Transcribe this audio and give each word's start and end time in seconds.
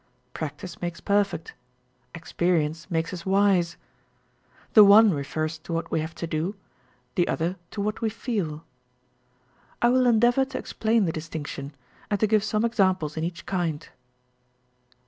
Practice 0.33 0.81
makes 0.81 0.99
perfect 0.99 1.49
â€" 1.49 2.17
experience 2.17 2.89
makes 2.89 3.13
us 3.13 3.23
wise. 3.23 3.77
The 4.73 4.83
one 4.83 5.11
refers 5.11 5.59
to 5.59 5.73
what 5.73 5.91
we 5.91 5.99
have 5.99 6.15
to 6.15 6.25
do, 6.25 6.55
the 7.13 7.27
other 7.27 7.55
to 7.69 7.81
what 7.81 8.01
we 8.01 8.09
feel. 8.09 8.65
I 9.79 9.89
will 9.89 10.07
endeavour 10.07 10.41
i 10.41 10.45
to 10.45 10.57
explain 10.57 11.05
the 11.05 11.11
distinction, 11.11 11.75
and 12.09 12.19
to 12.19 12.25
give 12.25 12.43
some 12.43 12.65
examples 12.65 13.15
in 13.15 13.23
each 13.23 13.45
kind. 13.45 13.87